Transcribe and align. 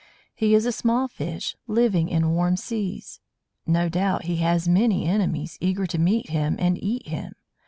He 0.33 0.55
is 0.55 0.65
a 0.65 0.71
small 0.71 1.07
fish, 1.07 1.55
living 1.67 2.09
in 2.09 2.31
warm 2.31 2.57
seas. 2.57 3.19
No 3.67 3.87
doubt 3.87 4.23
he 4.23 4.37
has 4.37 4.67
many 4.67 5.05
enemies, 5.05 5.59
eager 5.61 5.85
to 5.85 5.99
meet 5.99 6.31
him 6.31 6.55
and 6.57 6.83
eat 6.83 7.05
him. 7.07 7.33